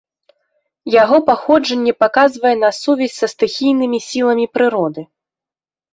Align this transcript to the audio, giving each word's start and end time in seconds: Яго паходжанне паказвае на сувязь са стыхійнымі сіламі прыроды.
Яго 1.03 1.17
паходжанне 1.27 1.93
паказвае 2.03 2.55
на 2.63 2.69
сувязь 2.81 3.17
са 3.19 3.27
стыхійнымі 3.35 3.99
сіламі 4.11 4.45
прыроды. 4.57 5.01